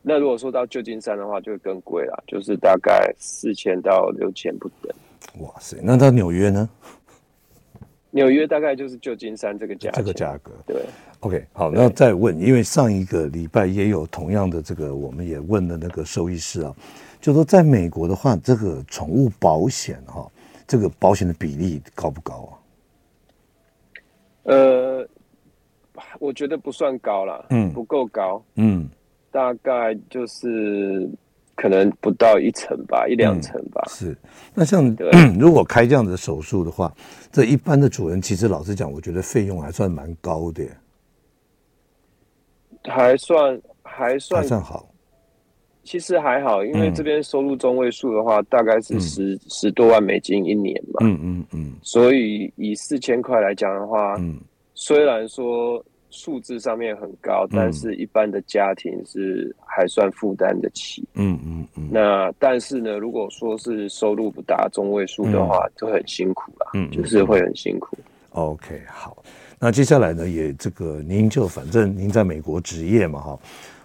[0.08, 4.94] 那如果说到旧金山的话，就会更贵了，就是大概四千到六千不等。
[5.40, 6.68] 哇塞，那到纽约呢？
[8.12, 10.52] 纽约大概就是旧金山这个价，这个价格。
[10.64, 10.80] 对
[11.18, 16.72] ，OK，好，那再问，因为上一个礼拜也有同样的这个，我们也问了那个兽医师啊，
[17.20, 20.30] 就说在美国的话，这个宠物保险哈，
[20.68, 22.52] 这个保险的比例高不高啊？
[24.44, 25.08] 呃，
[26.20, 28.88] 我觉得不算高了，嗯，不够高，嗯。
[29.36, 31.06] 大概就是
[31.54, 33.82] 可能不到一层吧，一两层吧。
[33.84, 34.16] 嗯、是，
[34.54, 34.82] 那像
[35.38, 36.90] 如果开这样的手术的话，
[37.30, 40.64] 这一般的主人其实老实讲，我觉得费用还算蛮高的。
[42.84, 44.88] 还算还算还算好，
[45.84, 51.00] 其实还好，因为这边收入中位数的话，大概是十、嗯、十多万美金一年嘛。
[51.02, 51.72] 嗯嗯嗯。
[51.82, 54.40] 所以以四千块来讲的话，嗯，
[54.72, 55.84] 虽然说
[56.16, 61.06] 数字上面很高，但是一般的家庭是还算负担得起。
[61.14, 61.88] 嗯嗯嗯。
[61.92, 66.70] 那但是呢，如果说是收入不达中位数的话，就很辛苦了。
[66.72, 67.98] 嗯，就是会很辛苦。
[68.30, 69.22] OK，好。
[69.58, 73.38] 那接下来呢，也这个您就反正您在美国职业嘛，哈。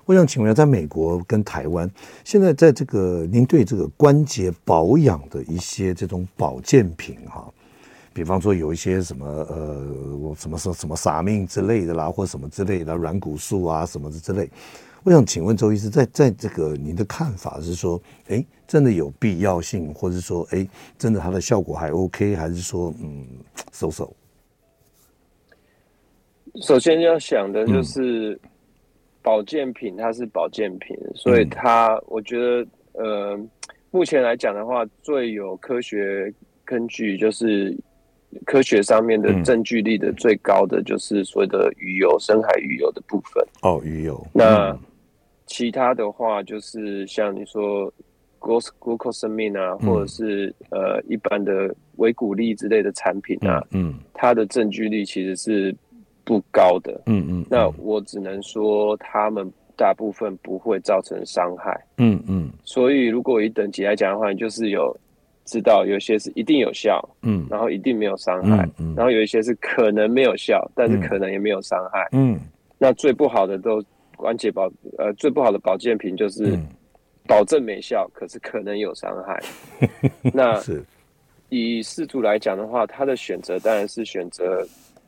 [0.06, 1.90] 我想请问一下，在美国跟台湾，
[2.26, 7.48] 现在在这个您对这个关节保养的一些这种保健品哈，
[8.14, 14.50] 比方说有一些什么呃，我什么什么什么撒命之类的啦，或什么之类的软骨素啊什么的之类，
[15.04, 23.26] 我想请问周医师，在在这个您的看法是说，哎，真的有必要性，或者说，哎，真的它的效果还 OK，还是说，嗯，
[23.72, 24.16] 收手？
[26.62, 28.34] 首先要想的就是。
[28.34, 28.40] 嗯
[29.24, 33.40] 保健品它是保健品，所以它我觉得呃，
[33.92, 36.34] 目前来讲的话，最有科学
[36.66, 37.78] 根据就是
[38.46, 43.44] 科学上面的证据力的最高的就是所谓的鱼油、深海鱼油的部分。
[43.62, 44.26] 哦，鱼油。
[44.34, 44.78] 那
[45.46, 47.92] 其他的话就是像你说
[48.40, 55.76] glucosamine 啊，或者是呃一般的维骨力之类的产品啊，嗯，它的证据力其实是。
[56.24, 64.96] 不高的，嗯嗯，那我只能说他们大部分不会造成伤害，嗯嗯，所以如果以等级来讲的话，就是有
[65.52, 72.40] 知道有些是一定有效，嗯，然后一定没有伤害，嗯，然后有一些是可能没有效，但是可能也没有伤害，嗯，
[72.78, 73.84] 那最不好的都
[74.16, 76.58] 关节保，呃，最不好的保健品就是
[77.28, 79.40] 保证没效，可是可能有伤害，
[80.34, 80.82] 那是。
[81.50, 84.66] 以四组来讲的话，他的选择当然是选择。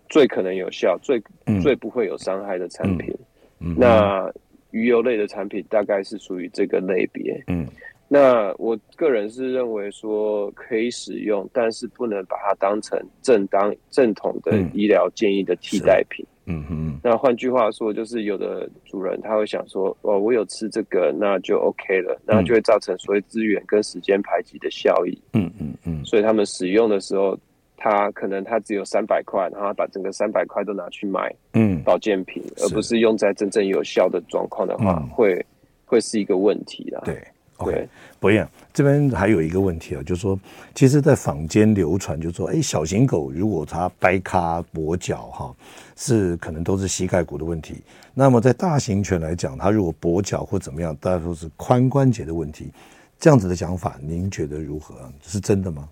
[0.10, 1.20] 最可能有效、最
[1.60, 3.12] 最不会有伤害的产品，
[3.58, 4.32] 那
[4.70, 7.44] 鱼油类的产品大概是属于这个类别。
[7.48, 7.66] 嗯，
[8.14, 16.24] 那我个人是认为说可以使用，但是不能把它当成正当正统的医疗建议的替代品。
[16.46, 17.00] 嗯哼。
[17.04, 25.20] 那换句话说，就是有的主人他会想说：“哦，我有吃这个，那就 OK 了。”那就会造成所谓资源跟时间排挤的效益。
[25.34, 26.06] 嗯嗯嗯。
[26.06, 27.36] 所以他们使用的时候。
[27.76, 35.46] 他可能他只有三百块，然后把整个三百块都拿去买嗯保健品，嗯、而不是用在真正有效的状况的话，嗯、会
[35.84, 37.02] 会是一个问题啦。
[37.04, 37.22] 对
[37.58, 37.88] ，OK，
[38.20, 40.40] 博彦这边还有一个问题啊，就是说，
[40.74, 45.56] 其实，在坊间流传，就是说，哎，小型狗如果它掰咖跛脚哈，
[45.96, 47.84] 是可能都是膝盖骨的问题。
[48.14, 52.72] 那么在大型犬来讲，它如果跛脚或怎么样，大家都是髋关节的问题。
[53.20, 54.96] 这样子的讲法，您觉得如何？
[55.22, 55.90] 是真的吗？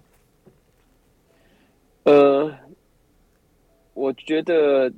[2.04, 2.52] 呃，
[3.94, 4.92] 我觉得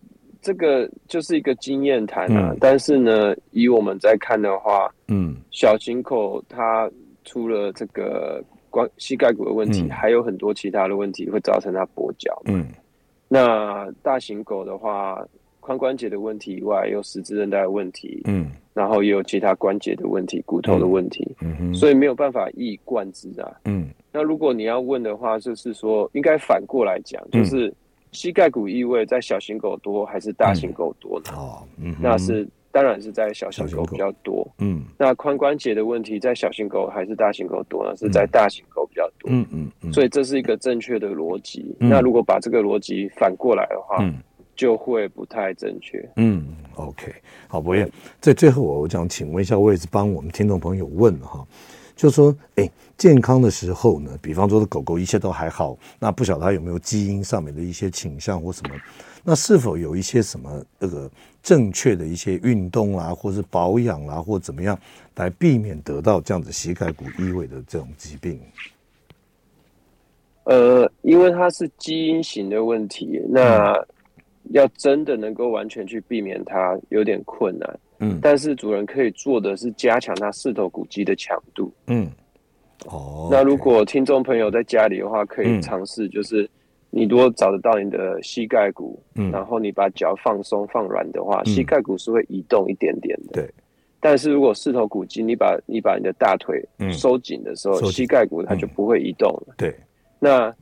[0.44, 2.52] 这个就是一个经验谈啊。
[2.52, 6.88] 嗯、但是呢，以我们在看的话，嗯，小型狗它
[7.24, 12.40] 除了这个关膝盖骨的问题，嗯、还有很多其他的问题会造成它跛脚。
[12.46, 12.68] 嗯，
[13.28, 15.26] 那大型狗的话，
[15.62, 18.22] 髋关节的问题以外，有十字韧带的问题。
[18.26, 21.36] 嗯，然后也有其他关节的问题、骨头的问题。
[21.42, 23.50] 嗯哼，所以没有办法一以贯之啊。
[23.66, 23.88] 嗯。
[24.12, 27.74] 那如果你要问的话，就是说应该反过来讲，就是
[28.14, 31.32] 膝盖骨异位在小型狗多还是大型狗多呢？
[31.36, 34.48] 哦，嗯，那是当然是在小型狗比较多。
[34.60, 37.96] 嗯，那髋关节的问题在小型狗还是大型狗多呢？
[37.98, 39.30] 是在大型狗比较多。
[39.30, 39.46] 嗯
[39.82, 41.76] 嗯，所以这是一个正确的逻辑。
[41.80, 44.04] 那如果把这个逻辑反过来的话，
[44.56, 46.08] 就会不太正确。
[46.16, 47.12] 嗯，OK，
[47.48, 51.44] 好，博彦，在最后我想请问一下，我也是帮我们听众朋友问哈。
[51.96, 58.76] 就说，哎，健康的时候呢，比方说的狗狗一切都还好，那不晓得它有没有基因上面的一些倾向或什么？
[59.24, 61.10] 那是否有一些什么这个
[61.42, 64.78] 正确的一些运动啊，或是保养啊，或怎么样
[65.16, 68.40] 来避免得到这样子膝盖骨异位的这种疾病？
[70.44, 73.74] 呃，因为它是基因型的问题，那
[74.52, 77.80] 要真的能够完全去避免它，有点困难。
[78.04, 81.72] 嗯，但是主人可以做的是加强它四头骨肌的强度。
[81.88, 82.08] 嗯，
[82.86, 86.50] 哦，那如果听众朋友在家里的话，可以尝试，就是
[86.90, 93.34] 你如果找得到你的膝盖骨，嗯，然后你把脚放松放软的话，膝盖骨是会移动一点点的。
[93.34, 93.50] 对，
[94.00, 99.56] 但是如果四头骨肌，你把你把你的大腿收紧的时候，膝盖骨它就不会移动了。
[99.58, 99.74] 对，
[100.20, 100.54] 那。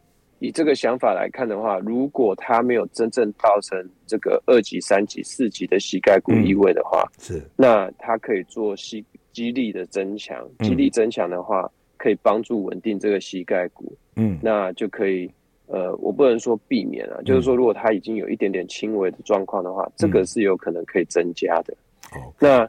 [0.41, 13.95] 以这个想法来看的话，如果他没有真正造成这个二级、三级、四级的膝盖骨移位的话，嗯、是那他可以做膝肌力的增强，肌力增强的话，可以帮助稳定这个膝盖骨。
[14.15, 15.31] 嗯，那就可以
[15.67, 21.77] 呃，我不能说避免啊，嗯、就是说如果他已经有一点点轻微的状况的话，这个是有可能可以增加的。
[22.15, 22.67] 嗯、那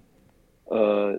[0.66, 1.18] 呃。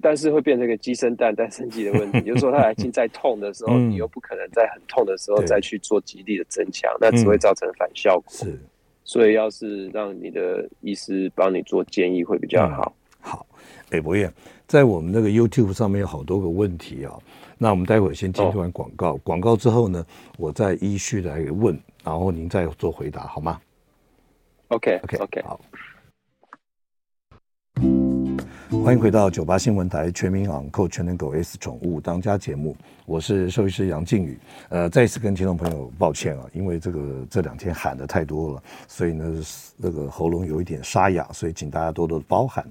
[0.00, 2.20] 但是会变成一个鸡生蛋，蛋生鸡的问题。
[2.22, 8.24] 就是说，它来经在痛的时候， 嗯、你又不可能在很痛的时候再去做极力的增强，那只会造成反效果。
[8.28, 8.58] 是，
[9.04, 12.94] 所以要是让你的医师帮你做建议会比较好。
[12.96, 13.46] 嗯、好，
[13.90, 14.32] 哎，博彦，
[14.66, 17.12] 在我们那个 YouTube 上面有好多个问题啊。
[17.56, 20.04] 那我们待会儿先听完广告，哦、广告之后呢，
[20.38, 23.60] 我再依序来问，然后您再做回答，好吗
[24.68, 25.42] ？OK，OK，OK.
[25.42, 25.60] 好。
[28.84, 32.76] 欢迎回到九八新闻台全民昂购全能狗 S 宠物当家节目，
[33.06, 34.38] 我是兽医师杨靖宇。
[34.68, 39.42] 呃，再一次跟听众朋友抱歉啊，因为这个这两天喊的太多了，所以呢，
[39.78, 42.62] 那个喉咙有一点沙哑，所以请大家多多包涵。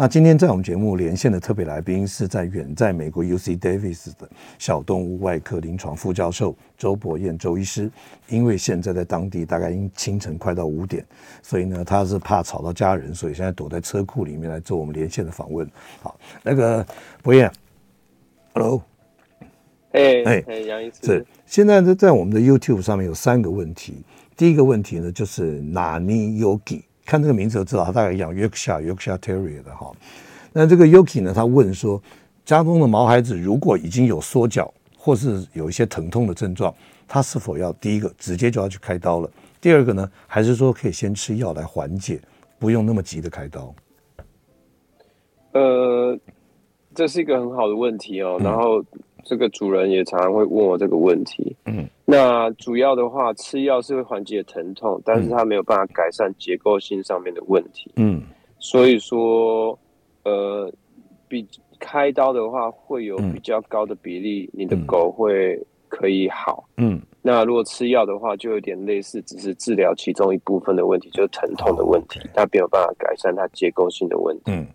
[0.00, 7.90] 那今天在我们节目连线的特别来宾是在远在美国 UC Davis 的小动物外科临床副教授周博彦周医师，
[8.28, 11.04] 因为现在在当地大概已经清晨快到五点，
[11.42, 15.68] 所以呢，他是怕吵到家人，所以现在躲在车库里面来做我们连线的访问。
[16.00, 16.86] 好，那个
[17.20, 17.50] 博彦
[18.54, 18.80] ，Hello，
[19.90, 24.04] 哎哎哎，杨医师，是现在在，在我们的 YouTube 上面有三个问题，
[24.36, 26.82] 第一个问题呢就是哪尼 Yogi。
[27.08, 29.90] 看这个名字就知道，他大概养 Yorkshire Yorkshire Terrier 的哈。
[30.52, 31.98] 那这个 Yuki 呢，他问说，
[32.44, 36.74] 家中的毛孩子如果已经有缩脚或是有一些疼痛的症状，
[37.06, 39.30] 他是否要第一个直接就要去开刀了？
[39.58, 42.20] 第二个呢，还是说可以先吃药来缓解，
[42.58, 43.74] 不用那么急的开刀？
[45.52, 46.18] 呃，
[46.94, 48.38] 这是一个很好的问题哦。
[48.38, 48.84] 然后。
[49.24, 51.54] 这个主人也常常会问我这个问题。
[51.66, 57.90] 嗯，那主要的话，吃药是会缓解疼痛，但是它没有办法改善结构性上面的问题。
[57.96, 58.22] 嗯，
[58.58, 59.78] 所以说，
[60.24, 60.72] 呃，
[61.28, 61.46] 比
[61.78, 66.64] 开刀的话会有比较高的比例，你的狗会可以好。
[66.76, 74.44] 嗯，那如果吃药的话，就有点类似，只是治疗其中一部分的问题，就是疼痛的问题，它没有办法改善它结构性的问题。
[74.46, 74.66] 嗯。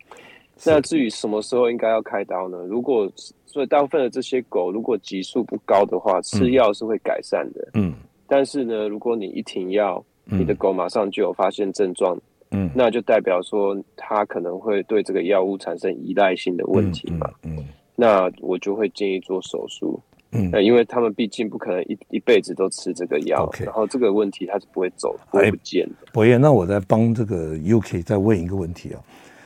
[0.66, 2.60] 那至于什么时候应该要开刀呢？
[2.68, 3.12] 如果
[3.54, 7.70] 所以大部分的这些狗，如果级数不高的话，吃药是会改善的。
[7.76, 7.94] 嗯。
[8.28, 12.18] 但是呢，如果你一停药，你的狗马上就有发现症状，
[12.50, 17.30] 嗯，那就代表说它可能会对这个药物产生依赖性的问题嘛。
[17.44, 17.64] 嗯。
[17.96, 20.02] 那我就会建议做手术。
[20.32, 20.52] 嗯。
[20.66, 23.66] 因为他们毕竟不可能一一辈子都吃这个药，Okay.
[23.66, 26.12] 然后这个问题它是不会走，不会不见的。
[26.12, 29.00] 博彦，那我再帮这个 UK 再问一个问题啊。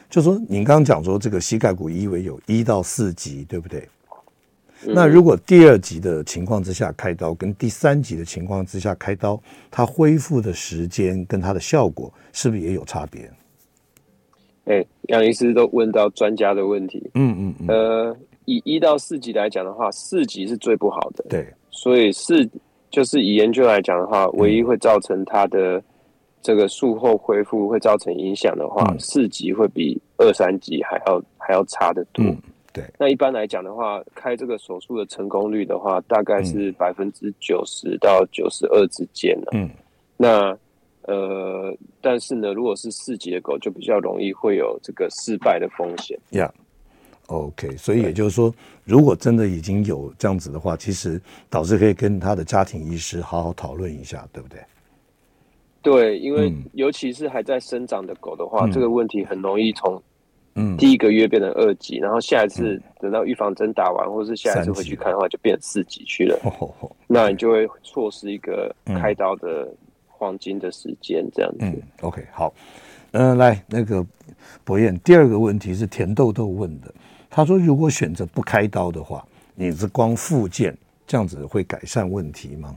[0.10, 3.86] 就说您刚刚讲说这个膝盖骨异位有一到四级，对不对？
[4.86, 13.32] 嗯、那如果第二级的情况之下开刀，跟第三级的情况之下开刀，它恢复的时间跟它的效果是不是也有差别？
[14.66, 17.10] 哎，杨医师都问到专家的问题。
[17.14, 17.68] 嗯嗯嗯。
[17.68, 21.26] 呃，以一到四级来讲的话，四级是最不好的。
[21.30, 21.48] 对。
[21.72, 22.48] 所以四
[22.90, 25.82] 就是以研究来讲的话，唯一会造成它的。
[26.40, 32.24] 这个术后恢复会造成影响的话，嗯、四级会比二三级还要还要差得多。
[32.24, 32.38] 嗯、
[32.78, 39.36] 对，那一般来讲的话，开这个手术的成功率的话，大概是百分之九十到九十二之间。
[39.52, 39.68] 嗯，
[40.16, 40.56] 那
[41.04, 46.20] 呃，但是呢，如果是四级的狗，就比较容易会有这个失败的风险。
[46.32, 46.54] 呀、
[47.28, 48.54] yeah.，OK，所以也就是说，
[48.84, 51.20] 如果真的已经有这样子的话，其实
[51.50, 54.60] 导师可以跟他的家庭医师好好讨论一下，对不对？
[55.82, 60.02] 对，因为尤其是还在生长的狗的话，嗯、这个问题很容易从
[60.78, 66.40] 第一个月变成二级，嗯、然后下一次等到预防针打完，嗯、或者是下一次回去看的话，就变四级去了。
[67.08, 69.68] 那你就会错失一个开刀的
[70.08, 71.58] 黄金的时间，这样子。
[71.62, 72.54] 嗯、OK，好，
[73.12, 74.06] 嗯、呃，来那个
[74.64, 76.94] 博彦，第二个问题是田豆豆问的，
[77.30, 82.76] 他说如果选择不开刀的话，你是光复健这样子会改善问题吗？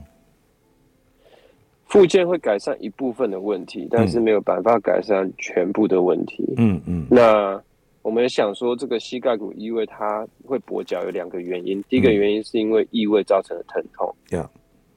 [1.87, 6.53] 附件会改善一部分的问题，但是没有办法改善全部的问题。
[6.55, 7.05] 嗯嗯。
[7.11, 7.61] 那
[8.01, 11.83] 我们想说，这个膝盖骨异位它会跛脚有两个原因。
[11.89, 14.13] 第一个原因是因为异位造成的疼痛。
[14.31, 14.47] 嗯。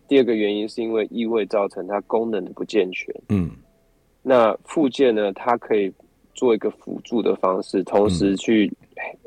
[0.09, 3.15] 第二个原因是因为异位造成它功能的不健全。
[3.29, 3.51] 嗯。
[4.23, 5.93] 那附件呢，它可以
[6.35, 8.71] 做一个辅助的方式，同时去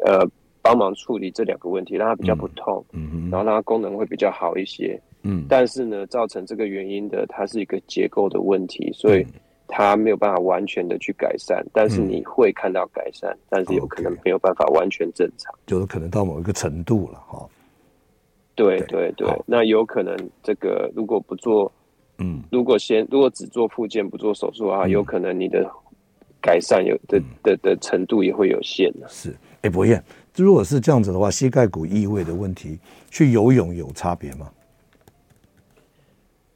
[0.06, 0.28] 呃
[0.62, 2.84] 帮忙处理这两个问题，让它比较不痛。
[2.94, 3.30] 嗯。
[3.32, 5.00] 然后让它功能会比较好一些。
[5.24, 9.26] 嗯，但是呢，造成这个原因的，它是一个结构的问题，所以
[9.68, 11.62] 它没有办法完全的去改善。
[11.64, 17.48] 嗯、但是你会看到改善，嗯、但是有可能没有办法完全正常，就是可能到某一个程度了哈。
[18.56, 21.72] 对对对，那有可能这个如果不做，
[22.18, 25.70] 嗯，如果先如果只做复健不做手术的话，嗯、有可能你的
[26.42, 29.08] 改善有的、嗯、的的程度也会有限的。
[29.08, 30.02] 是，哎，博彦，
[30.36, 32.80] 如果是这样子的话，膝盖骨异位的问题，
[33.12, 34.50] 去游泳有差别吗？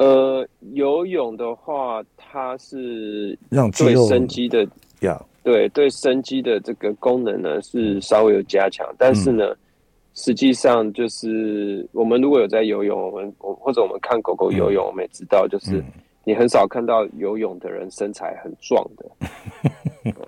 [0.02, 4.68] 呃，游泳的话，它是让对生肌的
[5.02, 9.58] 呀，对对生机的这个功能呢是稍微有加强，但是呢，嗯、
[10.16, 15.84] 实际上就是我们如果有在游泳，我们我或者我们看狗狗游泳，我们也知道，就是
[16.24, 19.06] 你很少看到游泳的人身材很壮的，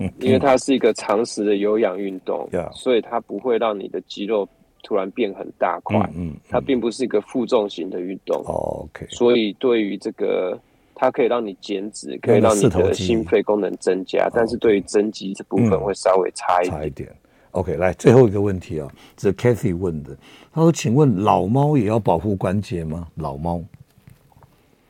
[0.21, 4.47] 因为它是一个常识的有氧运动，所以它不会让你的肌肉
[4.83, 10.59] 突然变很大块，嗯，它并不是一个负重型的运动哦，OK，所以对于这个。
[10.95, 16.77] 它可以让你减脂，可以让你的心肺功能增加，但是对于增肌这部分会稍微差一点。
[16.77, 17.09] 差一点。
[17.51, 20.15] OK，来最后一个问题啊，这是 Kathy 问的，
[20.53, 23.61] 他说：“请问老猫也要保护关节吗？”老猫，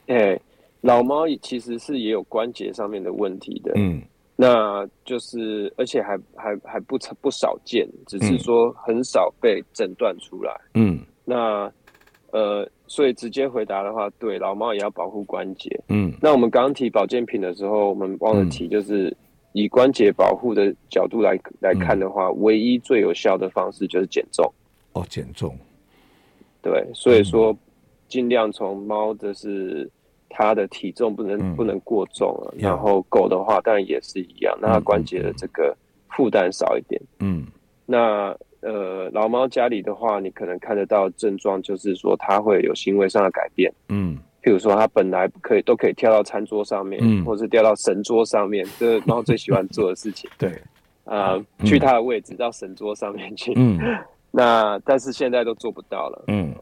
[0.08, 0.38] 哎，
[0.82, 3.72] 老猫其实是也有关节上面的问题的。
[3.76, 4.02] 嗯，
[4.36, 10.60] 那就是而且还还还不不少见，只是说很少被诊断出来。
[10.74, 11.72] 嗯，那
[12.32, 12.68] 呃。
[12.86, 15.84] 所以直接回答的话，对，老猫也要保护关节。
[15.88, 19.16] 嗯，那我们刚刚提保健品的时候，我们忘了提，就是
[19.54, 24.46] 以关节保护的角度来来看的话，唯一最有效的方式就是减重。
[24.92, 25.58] 哦，减重。
[26.62, 27.58] 对，所以说
[28.08, 29.90] 尽量从猫的是
[30.34, 35.76] 它的体重不能不能过重了，然后狗的话当然也是一样，那它关节的这个
[36.10, 37.02] 负担少一点。
[37.20, 37.46] 嗯，
[37.86, 38.36] 那。
[38.66, 43.70] 呃，老猫家里的话，你可能看得到症状，就是说它会有行为上的改变。
[43.90, 50.30] 嗯，譬如说它本来可以都可以跳到餐桌上面，嗯，或是掉到神桌上面，这猫最喜欢做的事情。
[50.40, 50.50] 对，
[51.04, 53.52] 啊、呃，去它的位置到神桌上面去。
[53.58, 53.78] 嗯，
[54.32, 56.24] 那但是现在都做不到了。
[56.28, 56.56] 嗯，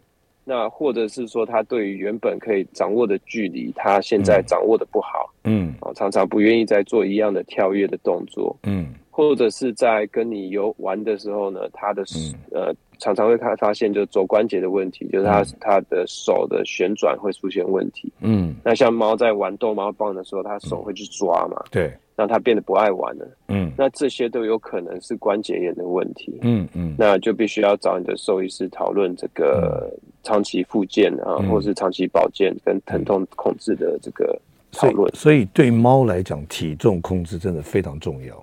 [0.44, 5.34] 那或者是说他对于原本可以掌握的距离，他现在掌握的不好。
[5.44, 8.56] 嗯，常常不愿意再做一样的跳跃的动作。
[8.64, 8.94] 嗯。
[9.14, 18.12] 或者是在跟你游玩的时候呢，他的、嗯、呃常常会看发现就是肘关节的问题，就是他、嗯、他的手的旋转会出现问题。
[18.22, 21.92] 嗯，那像猫在玩逗猫棒的时候，它手会去抓嘛，对、
[22.22, 23.28] 嗯，让它变得不爱玩了。
[23.48, 26.38] 嗯，那这些都有可能是关节炎的问题。
[26.42, 29.92] 嗯嗯，那就必须要找你的兽医师讨论这个
[30.24, 34.40] 长期复健啊，嗯、或是长期保健跟疼痛控制的这个
[34.72, 35.12] 讨论。
[35.16, 38.40] 所以对猫来讲，体重控制真的非常重要。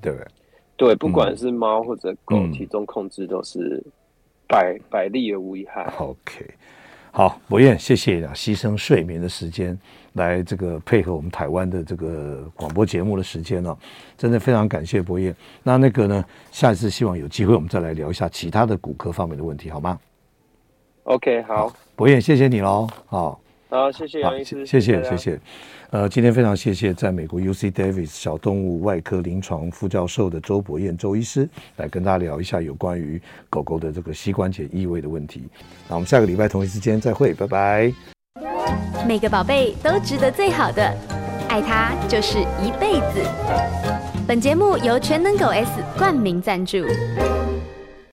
[0.00, 0.26] 对不对？
[0.76, 3.82] 对，不管是猫或者狗，嗯、体重控制都是
[4.46, 5.92] 百百利而无一害。
[5.98, 6.46] OK，
[7.10, 9.76] 好，博彦，谢谢啊，牺牲睡眠的时间
[10.14, 13.76] 来这个配合我们台湾的这个广播节目的时间哦，
[14.16, 15.34] 真的非常感谢博彦。
[15.62, 19.98] 那那个呢，下一次希望有机会我们再来聊一下其他的骨科方面的问题，好吗
[21.04, 23.40] ？OK，好，博彦，谢谢你喽，好。
[23.70, 25.38] 好，谢谢杨医师，谢谢谢谢。
[25.90, 31.46] 呃，今天非常谢谢在美国 UC Davis 小动物外科临床副教授的周博彦周医师
[31.76, 35.42] 来跟大家聊一下有关于狗狗的这个膝关节异位的问题。
[35.86, 38.17] 那我们下个礼拜同一时间再会，拜拜。
[39.06, 40.94] 每个宝贝都值得最好的，
[41.48, 43.22] 爱它就是一辈子。
[44.26, 46.78] 本节目由全能狗 S 冠名赞助。